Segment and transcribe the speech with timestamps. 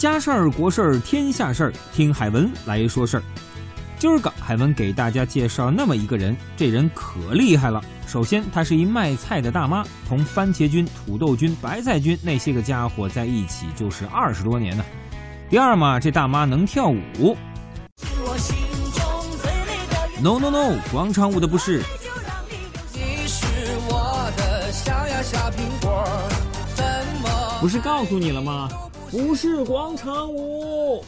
[0.00, 3.22] 家事儿、国事儿、天下事儿，听海文来说事儿。
[3.98, 7.84] 今儿个海文给大家介绍那么一个人，这人可厉害了。
[8.06, 14.82] 首先，她是一卖菜的大妈，同番茄君、土豆君、白菜君那些个家伙在一起就是二十多年呢。
[15.50, 17.36] 第二嘛，这大妈能跳舞。
[20.22, 21.82] No No No，广场舞的不是。
[27.60, 28.66] 不是告诉你了吗？
[29.10, 31.04] 不是广场舞。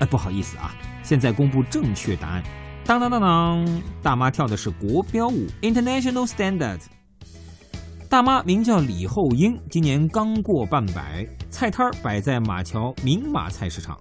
[0.00, 2.42] 哎，不好意思啊，现在公布正确答案。
[2.86, 6.80] 当当当当，大妈跳的是国标舞 （International Standard）。
[8.08, 13.98] 大妈名叫李厚英，今年刚过半百，菜摊儿摆在马桥明马菜市场。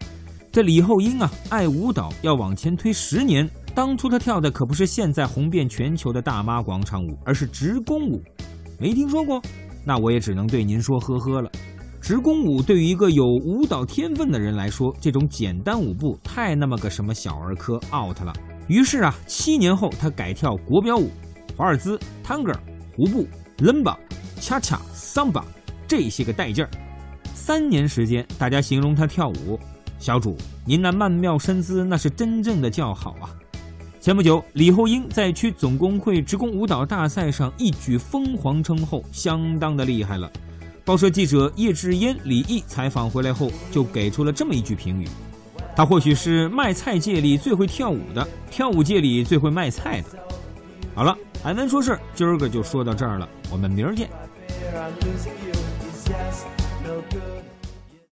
[0.49, 8.23] 这李厚英啊，爱舞蹈，要往前推十年，当初她跳的可不是现在红遍全球的大妈广场舞，而是职工舞。
[8.79, 9.41] 没听说过？
[9.83, 11.51] 那我也只能对您说呵呵了。
[12.07, 18.31] 职工舞对于一个有舞蹈天分的人来说，这种简单舞步太那么个什么小儿科 out 了。
[18.69, 21.09] 于是啊，七年后他改跳国标舞，
[21.57, 22.57] 华尔兹、探戈、
[22.95, 23.99] 胡步、伦巴、
[24.39, 25.43] 恰恰、桑巴
[25.85, 26.71] 这些个带劲儿。
[27.33, 29.59] 三年时间，大家形容他跳舞，
[29.99, 33.35] 小主您那曼妙身姿那是真正的叫好啊。
[33.99, 40.31] 前不久，李厚英在区总工会职工舞蹈大赛上一举封皇称后，相当的厉害了。
[40.87, 45.07] 报社记者叶志嫣、李毅采访回来后，就给出了这么一句评语：
[45.75, 50.07] 他或许是卖菜界里最会跳舞的，跳舞界里最会卖菜的。
[50.95, 54.09] 好了，海文说事，今儿个就说到这儿了，我们明儿见。